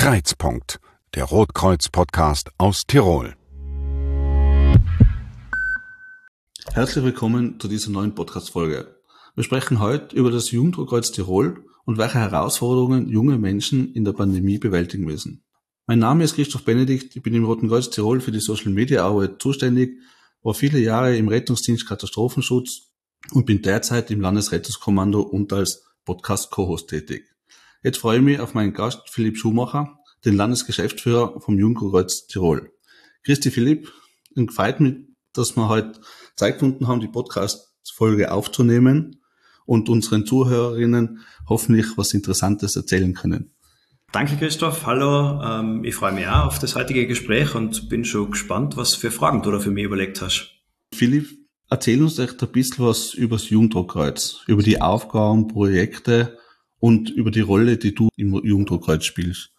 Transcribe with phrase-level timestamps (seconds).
[0.00, 0.80] Kreizpunkt,
[1.14, 3.36] der Rotkreuz-Podcast aus Tirol.
[6.72, 8.96] Herzlich willkommen zu dieser neuen Podcast-Folge.
[9.34, 14.56] Wir sprechen heute über das Jugendrotkreuz Tirol und welche Herausforderungen junge Menschen in der Pandemie
[14.56, 15.44] bewältigen müssen.
[15.86, 19.04] Mein Name ist Christoph Benedikt, ich bin im Roten Kreuz Tirol für die Social Media
[19.04, 19.98] Arbeit zuständig,
[20.42, 22.90] war viele Jahre im Rettungsdienst Katastrophenschutz
[23.32, 27.26] und bin derzeit im Landesrettungskommando und als Podcast-Co-Host tätig.
[27.82, 32.72] Jetzt freue ich mich auf meinen Gast Philipp Schumacher, den Landesgeschäftsführer vom Jugendkreuz Tirol.
[33.24, 33.90] Christi Philipp,
[34.36, 34.96] und gefällt mich,
[35.32, 35.98] dass wir heute
[36.36, 39.22] Zeit gefunden haben, die Podcast-Folge aufzunehmen
[39.64, 43.54] und unseren Zuhörerinnen hoffentlich was Interessantes erzählen können.
[44.12, 45.40] Danke Christoph, hallo.
[45.42, 49.10] Ähm, ich freue mich auch auf das heutige Gespräch und bin schon gespannt, was für
[49.10, 50.50] Fragen du da für mich überlegt hast.
[50.92, 51.30] Philipp,
[51.70, 56.36] erzähl uns echt ein bisschen was über das Jugenddruckkreuz, über die Aufgaben, Projekte
[56.80, 59.50] und über die Rolle, die du im Jugenddruckkreuz spielst.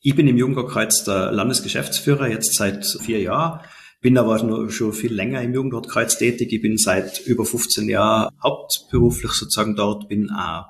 [0.00, 3.60] Ich bin im Jugenddruckkreuz der Landesgeschäftsführer jetzt seit vier Jahren,
[4.00, 6.52] bin aber schon viel länger im Jugenddruckkreuz tätig.
[6.52, 10.66] Ich bin seit über 15 Jahren hauptberuflich sozusagen dort, bin auch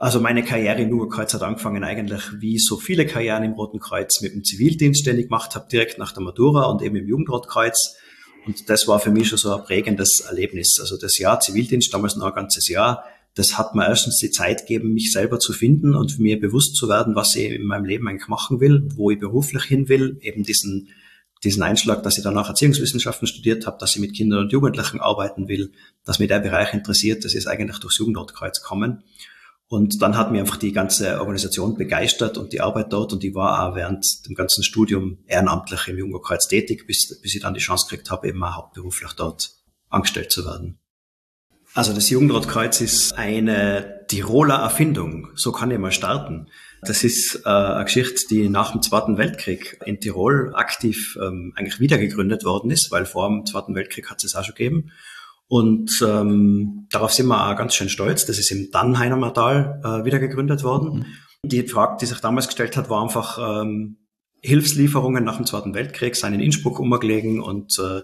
[0.00, 4.22] also meine Karriere im Jugendkreuz hat angefangen eigentlich wie so viele Karrieren im Roten Kreuz
[4.22, 7.96] mit dem Zivildienst, den ich gemacht habe, direkt nach der Matura und eben im Jugendrotkreuz.
[8.46, 10.78] Und das war für mich schon so ein prägendes Erlebnis.
[10.80, 14.66] Also das Jahr Zivildienst, damals noch ein ganzes Jahr, das hat mir erstens die Zeit
[14.66, 18.08] gegeben, mich selber zu finden und mir bewusst zu werden, was ich in meinem Leben
[18.08, 20.88] eigentlich machen will, wo ich beruflich hin will, eben diesen,
[21.44, 25.48] diesen Einschlag, dass ich danach Erziehungswissenschaften studiert habe, dass ich mit Kindern und Jugendlichen arbeiten
[25.48, 25.72] will,
[26.04, 29.04] dass mich der Bereich interessiert, das ist eigentlich durchs Jugendrotkreuz kommen.
[29.68, 33.36] Und dann hat mir einfach die ganze Organisation begeistert und die Arbeit dort und ich
[33.36, 37.60] war auch während dem ganzen Studium ehrenamtlich im Jugendkreuz tätig, bis, bis ich dann die
[37.60, 39.52] Chance gekriegt habe, eben auch hauptberuflich dort
[39.88, 40.79] angestellt zu werden.
[41.74, 45.28] Also das Jugendrotkreuz ist eine Tiroler Erfindung.
[45.36, 46.48] So kann ich mal starten.
[46.82, 51.78] Das ist äh, eine Geschichte, die nach dem Zweiten Weltkrieg in Tirol aktiv ähm, eigentlich
[51.78, 54.90] wiedergegründet worden ist, weil vor dem Zweiten Weltkrieg hat es auch schon gegeben.
[55.46, 58.24] Und ähm, darauf sind wir auch ganz schön stolz.
[58.24, 61.00] Das ist im Dannheimer Tal äh, wieder gegründet worden.
[61.42, 61.48] Mhm.
[61.48, 63.96] Die Frage, die sich damals gestellt hat, war einfach ähm,
[64.42, 68.02] Hilfslieferungen nach dem Zweiten Weltkrieg, seien in Innsbruck umgelegen und äh,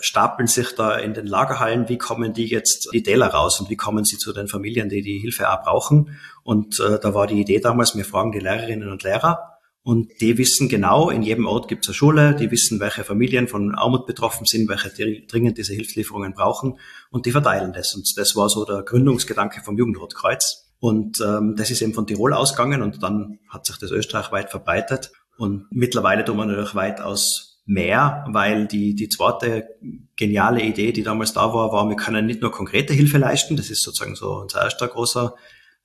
[0.00, 3.76] stapeln sich da in den Lagerhallen, wie kommen die jetzt die Täler raus und wie
[3.76, 6.18] kommen sie zu den Familien, die die Hilfe auch brauchen.
[6.42, 9.56] Und äh, da war die Idee damals, wir fragen die Lehrerinnen und Lehrer,
[9.86, 13.46] und die wissen genau, in jedem Ort gibt es eine Schule, die wissen, welche Familien
[13.46, 14.90] von Armut betroffen sind, welche
[15.28, 16.80] dringend diese Hilfslieferungen brauchen
[17.12, 17.94] und die verteilen das.
[17.94, 20.72] Und das war so der Gründungsgedanke vom Jugendrotkreuz.
[20.80, 25.12] Und ähm, das ist eben von Tirol ausgegangen und dann hat sich das österreichweit verbreitet.
[25.38, 29.68] Und mittlerweile tun wir natürlich weitaus mehr, weil die, die zweite
[30.14, 33.70] geniale Idee, die damals da war, war, wir können nicht nur konkrete Hilfe leisten, das
[33.70, 35.34] ist sozusagen so unser erster großer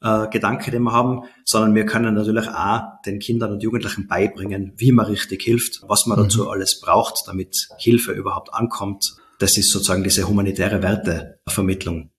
[0.02, 4.74] äh, Gedanke, den wir haben, sondern wir können natürlich auch den Kindern und Jugendlichen beibringen,
[4.78, 6.24] wie man richtig hilft, was man mhm.
[6.24, 9.16] dazu alles braucht, damit Hilfe überhaupt ankommt.
[9.40, 12.12] Das ist sozusagen diese humanitäre Wertevermittlung.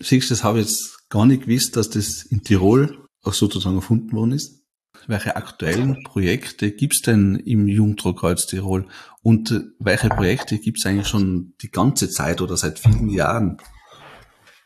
[0.00, 3.76] Siehst du, das habe ich jetzt gar nicht gewusst, dass das in Tirol auch sozusagen
[3.76, 4.57] erfunden worden ist.
[5.06, 8.86] Welche aktuellen Projekte gibt's denn im Jugenddruckkreuz Tirol?
[9.22, 13.58] Und äh, welche Projekte gibt's eigentlich schon die ganze Zeit oder seit vielen Jahren?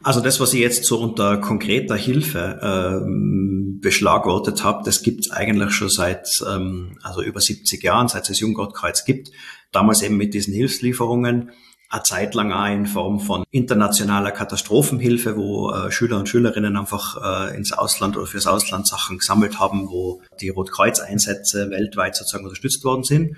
[0.04, 5.30] Also das, was ich jetzt so unter konkreter Hilfe ähm, beschlagwortet habe, das gibt es
[5.30, 9.30] eigentlich schon seit ähm, also über 70 Jahren, seit es Junggottkreuz gibt.
[9.70, 11.52] Damals eben mit diesen Hilfslieferungen,
[11.92, 17.50] eine Zeit lang auch in Form von internationaler Katastrophenhilfe, wo äh, Schüler und Schülerinnen einfach
[17.50, 22.82] äh, ins Ausland oder fürs Ausland Sachen gesammelt haben, wo die Rotkreuz-Einsätze weltweit sozusagen unterstützt
[22.84, 23.36] worden sind.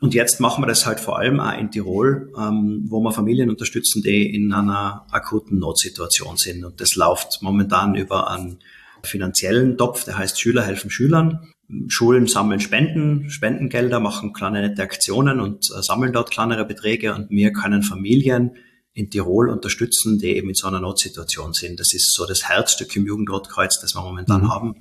[0.00, 3.50] Und jetzt machen wir das halt vor allem auch in Tirol, ähm, wo wir Familien
[3.50, 6.64] unterstützen, die in einer akuten Notsituation sind.
[6.64, 8.58] Und das läuft momentan über einen
[9.04, 11.52] finanziellen Topf, der heißt Schüler helfen Schülern.
[11.88, 17.14] Schulen sammeln Spenden, Spendengelder, machen kleine nette Aktionen und äh, sammeln dort kleinere Beträge.
[17.14, 18.56] Und wir können Familien
[18.92, 21.80] in Tirol unterstützen, die eben in so einer Notsituation sind.
[21.80, 24.50] Das ist so das Herzstück im Jugendrotkreuz, das wir momentan mhm.
[24.50, 24.74] haben.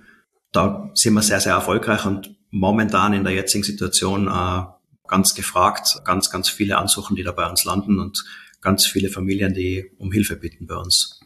[0.51, 4.63] Da sind wir sehr, sehr erfolgreich und momentan in der jetzigen Situation äh,
[5.07, 8.21] ganz gefragt, ganz, ganz viele Ansuchen, die da bei uns landen und
[8.59, 11.21] ganz viele Familien, die um Hilfe bitten bei uns.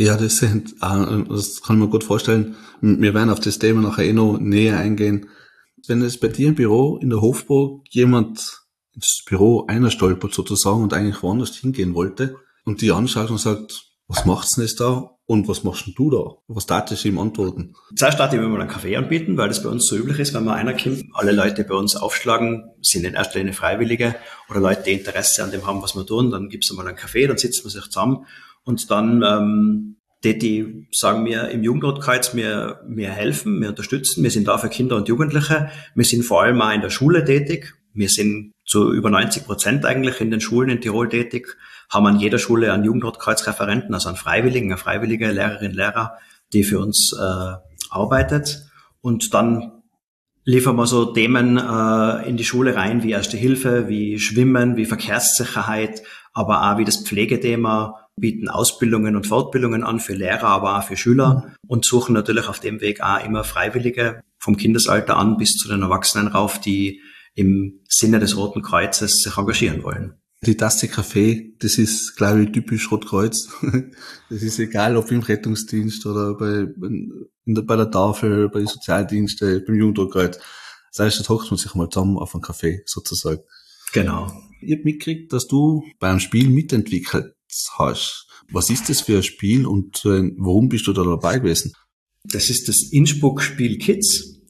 [0.00, 2.56] Ja, das sind, äh, das kann ich mir gut vorstellen.
[2.80, 5.28] Wir werden auf das Thema nachher eh noch näher eingehen.
[5.86, 8.62] Wenn es bei dir im Büro in der Hofburg jemand
[8.94, 13.90] ins Büro einer stolpert sozusagen und eigentlich woanders hingehen wollte und die anschaut und sagt,
[14.08, 15.10] was macht's denn jetzt da?
[15.26, 16.32] Und was machst denn du da?
[16.48, 17.74] Was darfst du ihm antworten?
[17.94, 20.44] Zuerst starte ich mal einen Kaffee anbieten, weil das bei uns so üblich ist, wenn
[20.44, 21.04] man einer kommt.
[21.12, 24.16] Alle Leute, bei uns aufschlagen, sind in erster Linie Freiwillige
[24.48, 26.30] oder Leute, die Interesse an dem haben, was wir tun.
[26.30, 28.24] Dann gibt's einmal einen Kaffee, dann sitzt man sich zusammen
[28.64, 34.30] und dann ähm, die, die sagen mir im Jugendrotkreuz, wir, wir helfen, wir unterstützen, wir
[34.30, 37.74] sind da für Kinder und Jugendliche, wir sind vor allem auch in der Schule tätig,
[37.94, 41.56] wir sind zu über 90 Prozent eigentlich in den Schulen in Tirol tätig,
[41.88, 46.18] haben an jeder Schule einen Jugendrotkreuz-Referenten, also einen Freiwilligen, eine freiwillige Lehrerin, Lehrer,
[46.52, 47.54] die für uns äh,
[47.90, 48.64] arbeitet.
[49.00, 49.82] Und dann
[50.44, 54.84] liefern wir so Themen äh, in die Schule rein, wie Erste Hilfe, wie Schwimmen, wie
[54.84, 56.02] Verkehrssicherheit,
[56.32, 60.96] aber auch wie das Pflegethema, bieten Ausbildungen und Fortbildungen an für Lehrer, aber auch für
[60.96, 61.56] Schüler mhm.
[61.66, 65.82] und suchen natürlich auf dem Weg auch immer Freiwillige vom Kindesalter an bis zu den
[65.82, 67.00] Erwachsenen rauf, die
[67.34, 70.14] im Sinne des Roten Kreuzes sich engagieren wollen.
[70.42, 73.48] Die Tasse Kaffee, das ist, glaube ich, typisch Rotkreuz.
[74.30, 76.66] Das ist egal, ob im Rettungsdienst oder bei,
[77.46, 80.38] der, bei der Tafel, bei den Sozialdiensten, beim Jugendrotkreuz.
[80.92, 83.40] Das heißt, da hockt man sich mal zusammen auf einen Kaffee, sozusagen.
[83.92, 84.32] Genau.
[84.60, 87.34] Ich habe mitgekriegt, dass du beim Spiel mitentwickelt
[87.78, 88.26] hast.
[88.52, 91.72] Was ist das für ein Spiel und äh, warum bist du da dabei gewesen?
[92.24, 94.40] Das ist das Innsbruck-Spiel Kids.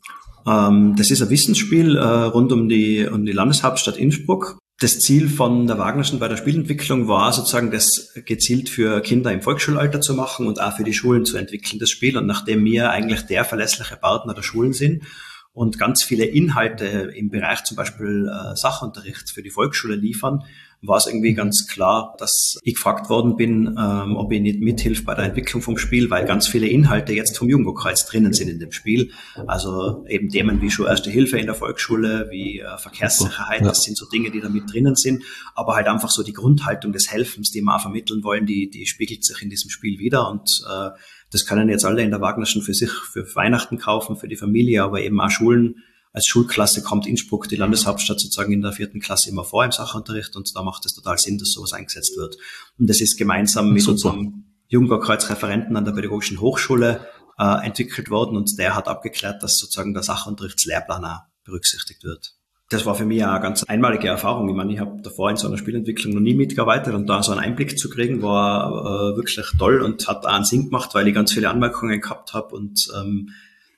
[0.46, 4.58] Ähm, das ist ein Wissensspiel äh, rund um die, um die Landeshauptstadt Innsbruck.
[4.80, 9.42] Das Ziel von der Wagnerschen bei der Spielentwicklung war sozusagen, das gezielt für Kinder im
[9.42, 12.16] Volksschulalter zu machen und auch für die Schulen zu entwickeln, das Spiel.
[12.16, 15.02] Und nachdem wir eigentlich der verlässliche Partner der Schulen sind
[15.52, 20.44] und ganz viele Inhalte im Bereich zum Beispiel äh, Sachunterricht für die Volksschule liefern,
[20.82, 25.04] war es irgendwie ganz klar, dass ich gefragt worden bin, ähm, ob ich nicht mithilfe
[25.04, 28.58] bei der Entwicklung vom Spiel, weil ganz viele Inhalte jetzt vom Jugendkreuz drinnen sind in
[28.58, 29.10] dem Spiel.
[29.46, 33.98] Also eben Themen wie schon Erste Hilfe in der Volksschule, wie äh, Verkehrssicherheit, das sind
[33.98, 35.22] so Dinge, die da mit drinnen sind.
[35.54, 38.86] Aber halt einfach so die Grundhaltung des Helfens, die wir auch vermitteln wollen, die, die
[38.86, 40.90] spiegelt sich in diesem Spiel wieder und äh,
[41.30, 44.82] das können jetzt alle in der Wagnerschen für sich für Weihnachten kaufen, für die Familie,
[44.82, 45.82] aber eben auch Schulen
[46.12, 50.34] als Schulklasse kommt Innsbruck, die Landeshauptstadt, sozusagen in der vierten Klasse immer vor im Sachunterricht
[50.34, 52.36] und da macht es total Sinn, dass sowas eingesetzt wird.
[52.78, 53.92] Und das ist gemeinsam mit Super.
[53.92, 57.06] unserem Jugendkreuz-Referenten an der Pädagogischen Hochschule
[57.38, 62.34] äh, entwickelt worden und der hat abgeklärt, dass sozusagen der Sachunterrichtslehrplan auch berücksichtigt wird.
[62.70, 64.48] Das war für mich eine ganz einmalige Erfahrung.
[64.48, 67.32] Ich meine, ich habe davor in so einer Spielentwicklung noch nie mitgearbeitet und da so
[67.32, 71.08] einen Einblick zu kriegen, war äh, wirklich toll und hat auch einen Sinn gemacht, weil
[71.08, 73.30] ich ganz viele Anmerkungen gehabt habe und ähm,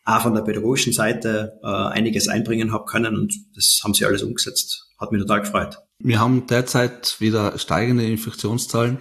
[0.04, 4.22] auch von der pädagogischen Seite äh, einiges einbringen habe können und das haben sie alles
[4.22, 4.90] umgesetzt.
[4.98, 5.78] Hat mich total gefreut.
[5.98, 8.98] Wir haben derzeit wieder steigende Infektionszahlen.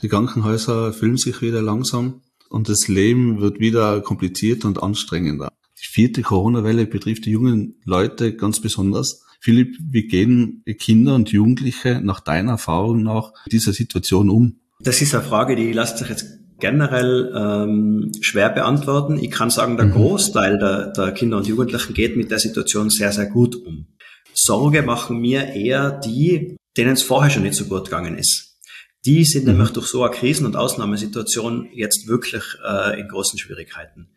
[0.00, 5.52] Die Krankenhäuser füllen sich wieder langsam und das Leben wird wieder komplizierter und anstrengender.
[5.82, 9.24] Die vierte Corona-Welle betrifft die jungen Leute ganz besonders.
[9.40, 14.60] Philipp, wie gehen Kinder und Jugendliche nach deiner Erfahrung nach dieser Situation um?
[14.80, 16.26] Das ist eine Frage, die lässt sich jetzt
[16.58, 19.18] generell ähm, schwer beantworten.
[19.18, 19.92] Ich kann sagen, der mhm.
[19.92, 23.86] Großteil der, der Kinder und Jugendlichen geht mit der Situation sehr, sehr gut um.
[24.34, 28.58] Sorge machen mir eher die, denen es vorher schon nicht so gut gegangen ist.
[29.04, 29.52] Die sind mhm.
[29.52, 34.10] nämlich durch so eine Krisen- und Ausnahmesituation jetzt wirklich äh, in großen Schwierigkeiten.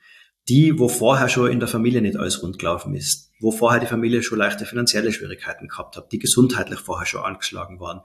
[0.49, 3.87] Die, wo vorher schon in der Familie nicht alles rund gelaufen ist, wo vorher die
[3.87, 8.01] Familie schon leichte finanzielle Schwierigkeiten gehabt hat, die gesundheitlich vorher schon angeschlagen waren,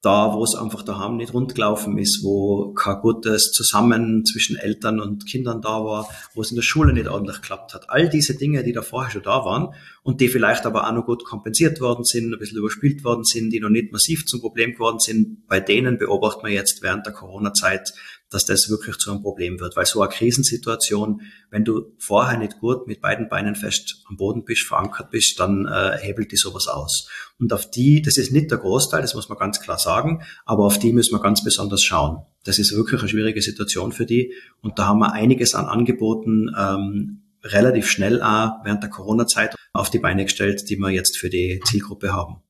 [0.00, 5.26] da, wo es einfach daheim nicht rundgelaufen ist, wo kein gutes Zusammen zwischen Eltern und
[5.26, 7.90] Kindern da war, wo es in der Schule nicht ordentlich geklappt hat.
[7.90, 9.74] All diese Dinge, die da vorher schon da waren
[10.04, 13.50] und die vielleicht aber auch noch gut kompensiert worden sind, ein bisschen überspielt worden sind,
[13.50, 17.12] die noch nicht massiv zum Problem geworden sind, bei denen beobachten wir jetzt während der
[17.12, 17.92] Corona-Zeit
[18.30, 19.76] dass das wirklich zu einem Problem wird.
[19.76, 24.44] Weil so eine Krisensituation, wenn du vorher nicht gut mit beiden Beinen fest am Boden
[24.44, 27.08] bist, verankert bist, dann äh, hebelt die sowas aus.
[27.38, 30.64] Und auf die, das ist nicht der Großteil, das muss man ganz klar sagen, aber
[30.64, 32.22] auf die müssen wir ganz besonders schauen.
[32.44, 34.34] Das ist wirklich eine schwierige Situation für die.
[34.60, 39.90] Und da haben wir einiges an Angeboten ähm, relativ schnell auch während der Corona-Zeit auf
[39.90, 42.42] die Beine gestellt, die wir jetzt für die Zielgruppe haben.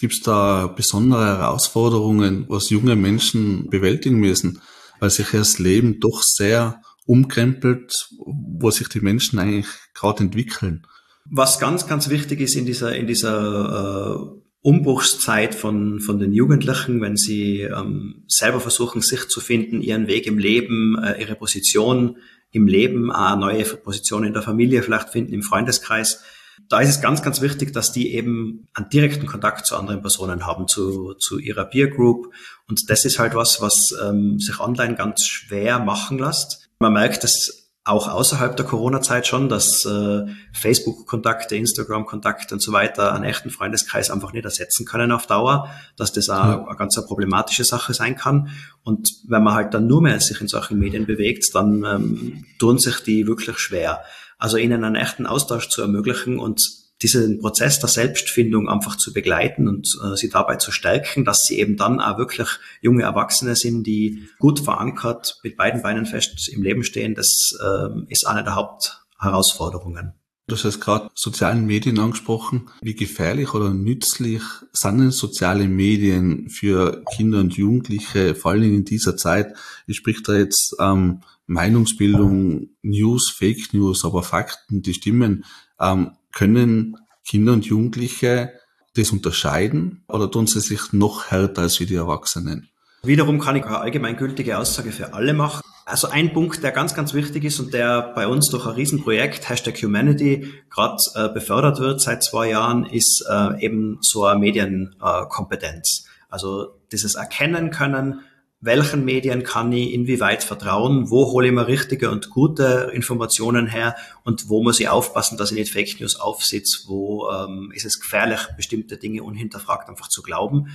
[0.00, 4.60] Gibt es da besondere Herausforderungen, was junge Menschen bewältigen müssen?
[5.00, 10.86] Weil sich das Leben doch sehr umkrempelt, wo sich die Menschen eigentlich gerade entwickeln.
[11.30, 17.00] Was ganz, ganz wichtig ist in dieser, in dieser äh, Umbruchszeit von, von den Jugendlichen,
[17.00, 22.18] wenn sie ähm, selber versuchen, sich zu finden, ihren Weg im Leben, äh, ihre Position
[22.50, 26.22] im Leben, eine neue Position in der Familie vielleicht finden, im Freundeskreis,
[26.68, 30.46] da ist es ganz, ganz wichtig, dass die eben einen direkten Kontakt zu anderen Personen
[30.46, 32.32] haben, zu, zu ihrer Peer Group.
[32.68, 36.68] Und das ist halt was, was ähm, sich online ganz schwer machen lässt.
[36.78, 43.14] Man merkt es auch außerhalb der Corona-Zeit schon, dass äh, Facebook-Kontakte, Instagram-Kontakte und so weiter
[43.14, 46.66] einen echten Freundeskreis einfach nicht ersetzen können auf Dauer, dass das auch ja.
[46.66, 48.50] eine ganz eine problematische Sache sein kann.
[48.82, 52.78] Und wenn man halt dann nur mehr sich in solchen Medien bewegt, dann ähm, tun
[52.78, 54.02] sich die wirklich schwer.
[54.38, 56.60] Also ihnen einen echten Austausch zu ermöglichen und
[57.02, 61.58] diesen Prozess der Selbstfindung einfach zu begleiten und äh, sie dabei zu stärken, dass sie
[61.58, 62.48] eben dann auch wirklich
[62.80, 67.14] junge Erwachsene sind, die gut verankert mit beiden Beinen fest im Leben stehen.
[67.14, 70.14] Das äh, ist eine der Hauptherausforderungen.
[70.48, 72.70] Du hast gerade sozialen Medien angesprochen.
[72.80, 74.42] Wie gefährlich oder nützlich
[74.72, 79.54] sind denn soziale Medien für Kinder und Jugendliche, vor allem in dieser Zeit?
[79.86, 85.44] Ich sprich da jetzt ähm, Meinungsbildung, News, Fake News, aber Fakten, die stimmen.
[85.80, 88.52] Ähm, können Kinder und Jugendliche
[88.94, 92.68] das unterscheiden oder tun sie sich noch härter als wie die Erwachsenen?
[93.02, 95.62] Wiederum kann ich eine allgemeingültige Aussage für alle machen.
[95.86, 99.48] Also ein Punkt, der ganz, ganz wichtig ist und der bei uns durch ein Riesenprojekt
[99.48, 106.04] Hashtag Humanity gerade äh, befördert wird seit zwei Jahren, ist äh, eben so eine Medienkompetenz.
[106.04, 108.20] Äh, also dieses Erkennen können,
[108.60, 113.94] welchen Medien kann ich inwieweit vertrauen, wo hole ich mir richtige und gute Informationen her
[114.24, 118.00] und wo muss ich aufpassen, dass ich nicht Fake News aufsitze, wo ähm, ist es
[118.00, 120.70] gefährlich, bestimmte Dinge unhinterfragt einfach zu glauben.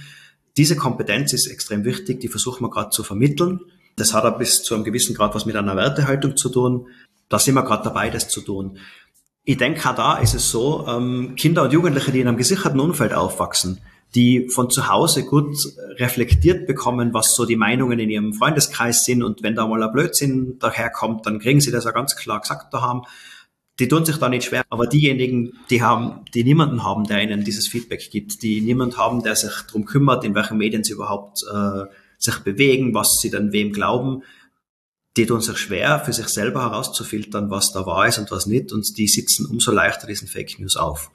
[0.55, 3.59] Diese Kompetenz ist extrem wichtig, die versuchen wir gerade zu vermitteln.
[3.97, 6.87] Das hat auch bis zu einem gewissen Grad was mit einer Wertehaltung zu tun.
[7.27, 8.77] Da sind wir gerade dabei, das zu tun.
[9.43, 13.13] Ich denke, da ist es so, ähm, Kinder und Jugendliche, die in einem gesicherten Umfeld
[13.13, 13.81] aufwachsen,
[14.15, 15.55] die von zu Hause gut
[15.97, 19.91] reflektiert bekommen, was so die Meinungen in ihrem Freundeskreis sind und wenn da mal ein
[19.91, 23.01] Blödsinn daherkommt, dann kriegen sie das ja ganz klar gesagt da haben.
[23.79, 27.43] Die tun sich da nicht schwer, aber diejenigen, die haben, die niemanden haben, der ihnen
[27.43, 31.39] dieses Feedback gibt, die niemanden haben, der sich darum kümmert, in welchen Medien sie überhaupt
[31.51, 31.85] äh,
[32.19, 34.21] sich bewegen, was sie dann wem glauben,
[35.17, 38.71] die tun sich schwer, für sich selber herauszufiltern, was da wahr ist und was nicht,
[38.71, 41.11] und die sitzen umso leichter diesen Fake News auf.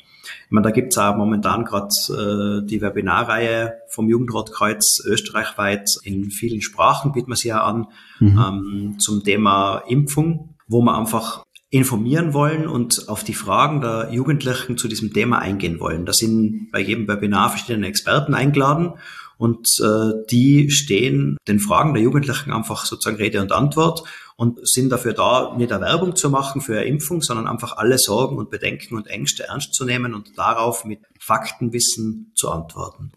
[0.46, 6.62] Ich meine, da gibt's auch momentan gerade äh, die Webinarreihe vom Jugendrotkreuz österreichweit in vielen
[6.62, 7.86] Sprachen bieten wir sie ja an
[8.20, 8.38] mhm.
[8.38, 14.78] ähm, zum Thema Impfung, wo man einfach informieren wollen und auf die Fragen der Jugendlichen
[14.78, 16.06] zu diesem Thema eingehen wollen.
[16.06, 18.94] Da sind bei jedem Webinar verschiedene Experten eingeladen
[19.36, 24.02] und äh, die stehen den Fragen der Jugendlichen einfach sozusagen Rede und Antwort
[24.38, 27.98] und sind dafür da, nicht eine Werbung zu machen für eine Impfung, sondern einfach alle
[27.98, 33.10] Sorgen und Bedenken und Ängste ernst zu nehmen und darauf mit Faktenwissen zu antworten.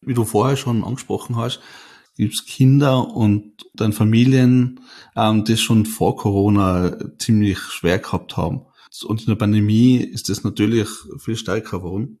[0.00, 1.60] Wie du vorher schon angesprochen hast,
[2.16, 4.80] gibt es Kinder und dann Familien,
[5.14, 8.62] ähm, die schon vor Corona ziemlich schwer gehabt haben.
[9.04, 12.18] Und in der Pandemie ist das natürlich viel stärker geworden.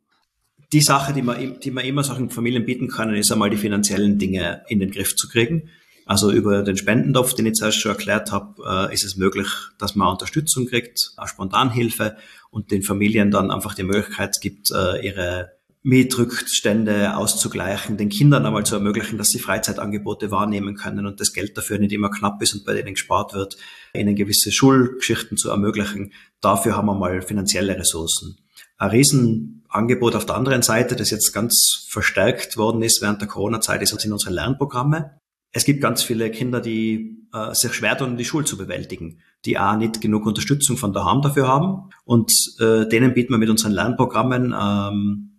[0.74, 4.18] Die Sache, die man, die man immer solchen Familien bieten kann, ist einmal die finanziellen
[4.18, 5.70] Dinge in den Griff zu kriegen.
[6.06, 9.96] Also über den Spendentopf, den ich zuerst schon erklärt habe, äh, ist es möglich, dass
[9.96, 12.16] man Unterstützung kriegt, auch Spontanhilfe
[12.50, 15.50] und den Familien dann einfach die Möglichkeit gibt, äh, ihre
[15.82, 21.56] Mietrückstände auszugleichen, den Kindern einmal zu ermöglichen, dass sie Freizeitangebote wahrnehmen können und das Geld
[21.56, 23.56] dafür nicht immer knapp ist und bei denen gespart wird,
[23.92, 26.12] ihnen gewisse Schulgeschichten zu ermöglichen.
[26.40, 28.36] Dafür haben wir mal finanzielle Ressourcen.
[28.78, 33.86] Ein Riesenangebot auf der anderen Seite, das jetzt ganz verstärkt worden ist während der Corona-Zeit,
[33.86, 35.20] sind unsere Lernprogramme.
[35.56, 39.58] Es gibt ganz viele Kinder, die äh, sich schwer tun, die Schule zu bewältigen, die
[39.58, 41.88] auch nicht genug Unterstützung von daheim dafür haben.
[42.04, 45.30] Und äh, denen bieten wir mit unseren Lernprogrammen ähm,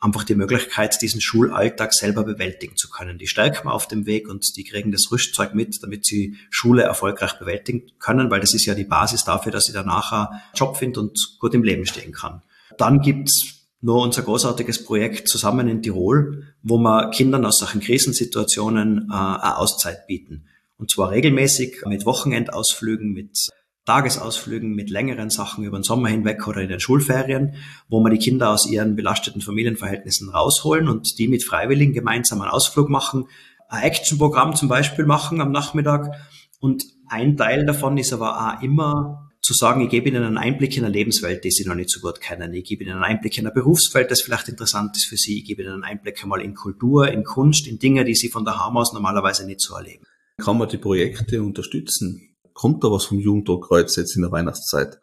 [0.00, 3.16] einfach die Möglichkeit, diesen Schulalltag selber bewältigen zu können.
[3.16, 6.82] Die stärken wir auf dem Weg und die kriegen das Rüstzeug mit, damit sie Schule
[6.82, 10.78] erfolgreich bewältigen können, weil das ist ja die Basis dafür, dass sie danach einen Job
[10.78, 12.42] findet und gut im Leben stehen kann.
[12.76, 19.08] Dann gibt's nur unser großartiges Projekt zusammen in Tirol, wo wir Kindern aus solchen Krisensituationen
[19.10, 20.46] äh, eine Auszeit bieten.
[20.76, 23.50] Und zwar regelmäßig mit Wochenendausflügen, mit
[23.86, 27.54] Tagesausflügen mit längeren Sachen über den Sommer hinweg oder in den Schulferien,
[27.88, 32.50] wo wir die Kinder aus ihren belasteten Familienverhältnissen rausholen und die mit Freiwilligen gemeinsam einen
[32.50, 33.26] Ausflug machen,
[33.68, 36.14] ein Actionprogramm zum Beispiel machen am Nachmittag.
[36.60, 40.76] Und ein Teil davon ist aber auch immer zu sagen, ich gebe Ihnen einen Einblick
[40.76, 42.52] in eine Lebenswelt, die Sie noch nicht so gut kennen.
[42.52, 45.38] Ich gebe Ihnen einen Einblick in ein Berufsfeld, das vielleicht interessant ist für Sie.
[45.38, 48.44] Ich gebe Ihnen einen Einblick einmal in Kultur, in Kunst, in Dinge, die Sie von
[48.44, 50.04] daheim aus normalerweise nicht so erleben.
[50.38, 52.36] Kann man die Projekte unterstützen?
[52.52, 54.98] Kommt da was vom Jugenddruckkreuz jetzt in der Weihnachtszeit?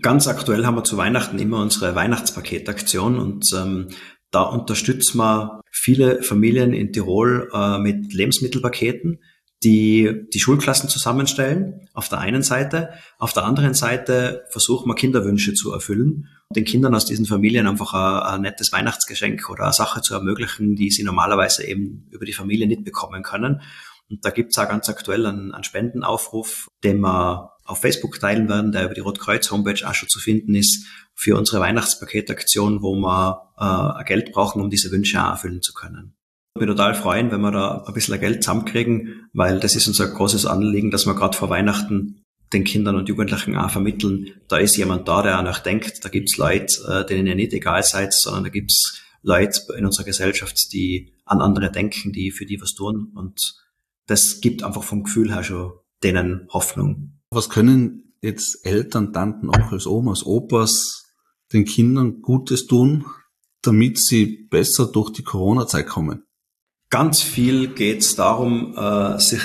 [0.00, 3.88] Ganz aktuell haben wir zu Weihnachten immer unsere Weihnachtspaketaktion und ähm,
[4.30, 9.20] da unterstützen wir viele Familien in Tirol äh, mit Lebensmittelpaketen,
[9.64, 12.90] die die Schulklassen zusammenstellen, auf der einen Seite.
[13.18, 17.66] Auf der anderen Seite versuchen wir Kinderwünsche zu erfüllen und den Kindern aus diesen Familien
[17.66, 22.24] einfach ein, ein nettes Weihnachtsgeschenk oder eine Sache zu ermöglichen, die sie normalerweise eben über
[22.24, 23.62] die Familie nicht bekommen können.
[24.10, 28.72] Und da gibt's auch ganz aktuell einen, einen Spendenaufruf, den wir auf Facebook teilen werden,
[28.72, 33.52] der über die Rotkreuz-Homepage auch schon zu finden ist, für unsere Weihnachtspaketaktion, wo wir
[34.00, 36.14] äh, Geld brauchen, um diese Wünsche auch erfüllen zu können.
[36.62, 40.46] Mich total freuen, wenn wir da ein bisschen Geld zusammenkriegen, weil das ist unser großes
[40.46, 45.08] Anliegen, dass wir gerade vor Weihnachten den Kindern und Jugendlichen auch vermitteln, da ist jemand
[45.08, 48.44] da, der auch noch denkt, da gibt's Leute, äh, denen ihr nicht egal seid, sondern
[48.44, 53.10] da gibt's Leute in unserer Gesellschaft, die an andere denken, die für die was tun
[53.16, 53.40] und
[54.06, 55.72] das gibt einfach vom Gefühl her schon
[56.04, 57.18] denen Hoffnung.
[57.30, 61.10] Was können jetzt Eltern, Tanten, Onkels, Omas, Opas
[61.52, 63.04] den Kindern Gutes tun,
[63.62, 66.22] damit sie besser durch die Corona-Zeit kommen?
[66.92, 69.40] Ganz viel geht es darum, äh, sich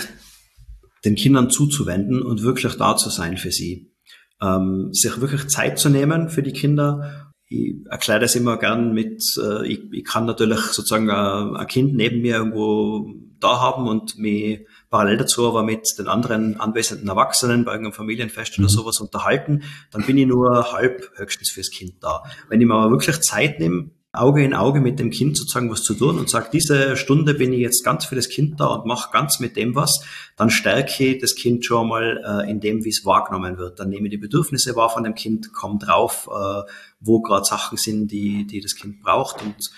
[1.06, 3.94] den Kindern zuzuwenden und wirklich da zu sein für sie.
[4.42, 7.32] Ähm, sich wirklich Zeit zu nehmen für die Kinder.
[7.48, 11.96] Ich erkläre das immer gern mit, äh, ich, ich, kann natürlich sozusagen ein, ein Kind
[11.96, 17.64] neben mir irgendwo da haben und mich parallel dazu aber mit den anderen anwesenden Erwachsenen
[17.64, 18.66] bei irgendeinem Familienfest mhm.
[18.66, 22.24] oder sowas unterhalten, dann bin ich nur halb höchstens fürs Kind da.
[22.50, 25.84] Wenn ich mir aber wirklich Zeit nehme, Auge in Auge mit dem Kind sozusagen was
[25.84, 28.86] zu tun und sage, diese Stunde bin ich jetzt ganz für das Kind da und
[28.86, 30.04] mache ganz mit dem was,
[30.36, 33.80] dann stärke ich das Kind schon mal äh, in dem, wie es wahrgenommen wird.
[33.80, 36.70] Dann nehme ich die Bedürfnisse wahr von dem Kind, komme drauf, äh,
[37.00, 39.72] wo gerade Sachen sind, die, die das Kind braucht und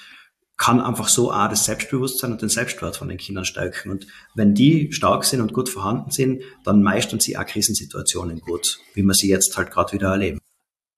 [0.60, 3.92] kann einfach so auch das Selbstbewusstsein und den Selbstwert von den Kindern stärken.
[3.92, 8.80] Und wenn die stark sind und gut vorhanden sind, dann meistern sie auch Krisensituationen gut,
[8.94, 10.40] wie wir sie jetzt halt gerade wieder erleben.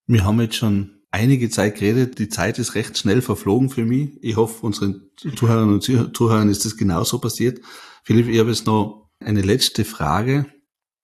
[0.07, 2.19] Wir haben jetzt schon einige Zeit geredet.
[2.19, 4.11] Die Zeit ist recht schnell verflogen für mich.
[4.21, 7.61] Ich hoffe, unseren Zuhörern und Zuhörern ist das genauso passiert.
[8.03, 10.45] Philipp, ich habe jetzt noch eine letzte Frage.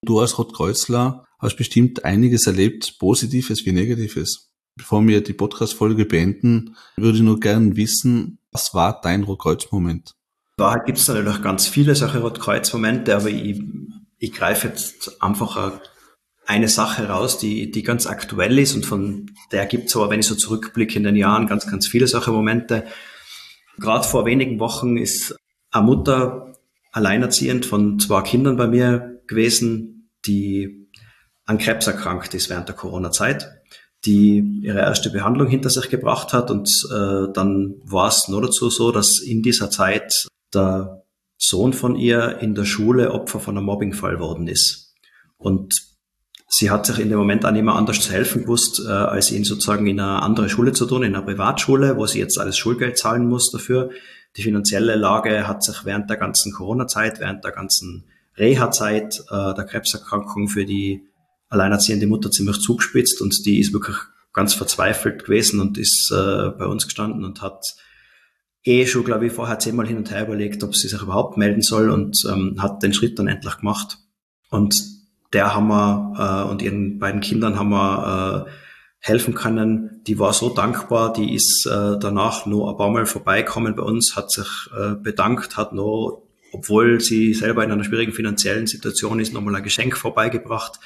[0.01, 4.51] Du als Rotkreuzler hast bestimmt einiges erlebt, Positives wie Negatives.
[4.75, 10.13] Bevor wir die Podcast-Folge beenden, würde ich nur gerne wissen, was war dein Rotkreuz-Moment?
[10.57, 13.61] Da gibt es natürlich ganz viele solche Rotkreuz-Momente, aber ich,
[14.17, 15.79] ich greife jetzt einfach
[16.47, 20.21] eine Sache raus, die, die ganz aktuell ist und von der gibt es aber, wenn
[20.21, 22.85] ich so zurückblicke in den Jahren, ganz, ganz viele solche Momente.
[23.77, 25.35] Gerade vor wenigen Wochen ist
[25.71, 26.53] eine Mutter
[26.93, 30.89] alleinerziehend von zwei Kindern bei mir gewesen, die
[31.45, 33.51] an Krebs erkrankt ist während der Corona-Zeit,
[34.05, 38.69] die ihre erste Behandlung hinter sich gebracht hat und äh, dann war es nur dazu
[38.69, 40.13] so, dass in dieser Zeit
[40.53, 41.03] der
[41.37, 44.95] Sohn von ihr in der Schule Opfer von einem Mobbingfall worden ist.
[45.37, 45.96] Und
[46.47, 49.31] sie hat sich in dem Moment auch nicht mehr anders zu helfen gewusst, äh, als
[49.31, 52.57] ihn sozusagen in eine andere Schule zu tun, in einer Privatschule, wo sie jetzt alles
[52.57, 53.89] Schulgeld zahlen muss dafür.
[54.37, 58.05] Die finanzielle Lage hat sich während der ganzen Corona-Zeit, während der ganzen
[58.37, 61.07] Reha-Zeit äh, der Krebserkrankung für die
[61.49, 63.95] alleinerziehende Mutter ziemlich zugespitzt und die ist wirklich
[64.33, 67.63] ganz verzweifelt gewesen und ist äh, bei uns gestanden und hat
[68.63, 71.61] eh schon, glaube ich, vorher zehnmal hin und her überlegt, ob sie sich überhaupt melden
[71.61, 73.97] soll und ähm, hat den Schritt dann endlich gemacht.
[74.49, 74.96] Und
[75.33, 78.51] der haben wir äh, und ihren beiden Kindern haben wir äh,
[78.99, 80.01] helfen können.
[80.07, 84.15] Die war so dankbar, die ist äh, danach noch ein paar Mal vorbeikommen bei uns,
[84.15, 89.33] hat sich äh, bedankt, hat noch, obwohl sie selber in einer schwierigen finanziellen Situation ist,
[89.33, 90.79] nochmal ein Geschenk vorbeigebracht.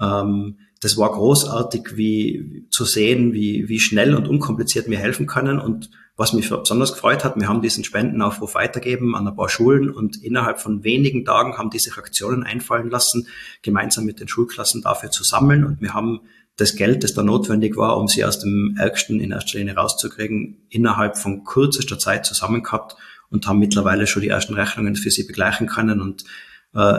[0.00, 5.58] Ähm, das war großartig, wie zu sehen, wie, wie schnell und unkompliziert wir helfen können.
[5.58, 9.88] Und was mich besonders gefreut hat, wir haben diesen Spendenaufruf weitergeben an ein paar Schulen
[9.88, 13.28] und innerhalb von wenigen Tagen haben die sich Aktionen einfallen lassen,
[13.62, 15.64] gemeinsam mit den Schulklassen dafür zu sammeln.
[15.64, 16.20] Und wir haben
[16.56, 20.66] das Geld, das da notwendig war, um sie aus dem Ärgsten in erster Linie rauszukriegen,
[20.68, 22.94] innerhalb von kürzester Zeit zusammen gehabt
[23.30, 26.02] und haben mittlerweile schon die ersten Rechnungen für sie begleichen können.
[26.02, 26.24] Und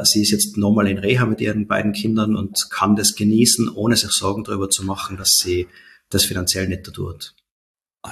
[0.04, 3.96] sie ist jetzt nochmal in Reha mit ihren beiden Kindern und kann das genießen, ohne
[3.96, 5.68] sich Sorgen darüber zu machen, dass sie
[6.10, 7.36] das finanziell nicht tut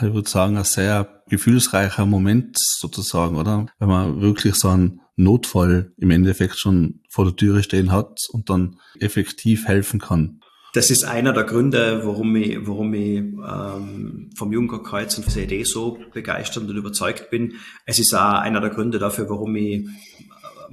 [0.01, 3.67] ich würde sagen, ein sehr gefühlsreicher Moment sozusagen, oder?
[3.79, 8.49] Wenn man wirklich so einen Notfall im Endeffekt schon vor der Türe stehen hat und
[8.49, 10.39] dann effektiv helfen kann.
[10.73, 15.63] Das ist einer der Gründe, warum ich, warum ich ähm, vom Jugendkreuz und der Idee
[15.65, 17.53] so begeistert und überzeugt bin.
[17.85, 19.87] Es ist auch einer der Gründe dafür, warum ich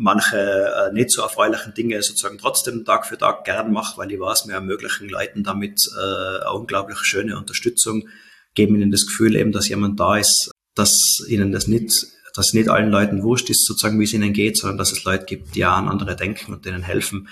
[0.00, 4.18] manche äh, nicht so erfreulichen Dinge sozusagen trotzdem Tag für Tag gern mache, weil ich
[4.18, 8.08] weiß, wir ermöglichen Leuten damit äh, eine unglaublich schöne Unterstützung
[8.54, 10.96] geben ihnen das Gefühl eben, dass jemand da ist, dass
[11.28, 14.78] ihnen das nicht, dass nicht allen Leuten wurscht ist, sozusagen, wie es ihnen geht, sondern
[14.78, 17.28] dass es Leute gibt, die auch an andere denken und denen helfen.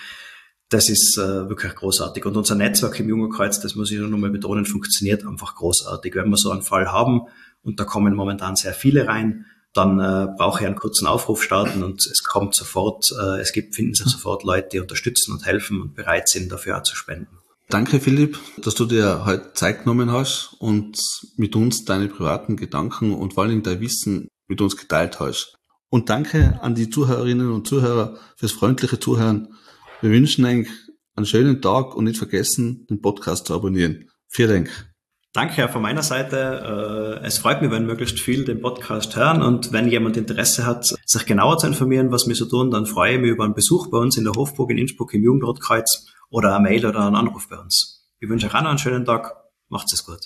[0.68, 2.26] Das ist äh, wirklich großartig.
[2.26, 6.14] Und unser Netzwerk im Jungerkreuz, das muss ich nur noch mal betonen, funktioniert einfach großartig.
[6.14, 7.22] Wenn wir so einen Fall haben
[7.62, 11.82] und da kommen momentan sehr viele rein, dann äh, brauche ich einen kurzen Aufruf starten
[11.82, 15.80] und es kommt sofort, äh, es gibt, finden sich sofort Leute, die unterstützen und helfen
[15.80, 17.38] und bereit sind, dafür auch zu spenden.
[17.68, 20.98] Danke, Philipp, dass du dir heute Zeit genommen hast und
[21.36, 25.58] mit uns deine privaten Gedanken und vor allem dein Wissen mit uns geteilt hast.
[25.90, 29.54] Und danke an die Zuhörerinnen und Zuhörer fürs freundliche Zuhören.
[30.00, 30.68] Wir wünschen euch
[31.14, 34.08] einen schönen Tag und nicht vergessen, den Podcast zu abonnieren.
[34.28, 34.97] Vielen Dank.
[35.34, 37.20] Danke von meiner Seite.
[37.22, 40.94] Äh, es freut mich, wenn möglichst viel den Podcast hören und wenn jemand Interesse hat,
[41.04, 43.90] sich genauer zu informieren, was wir so tun, dann freue ich mich über einen Besuch
[43.90, 47.48] bei uns in der Hofburg in Innsbruck im Jugendrotkreuz oder eine Mail oder einen Anruf
[47.48, 48.08] bei uns.
[48.20, 49.36] Ich wünsche euch auch noch einen schönen Tag.
[49.68, 50.20] Macht's es gut.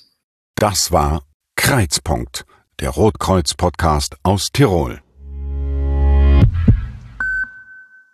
[0.55, 1.25] Das war
[1.57, 2.47] Kreuzpunkt,
[2.81, 5.02] der Rotkreuz-Podcast aus Tirol.